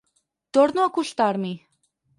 [0.57, 1.55] Torno a acostar-m'hi.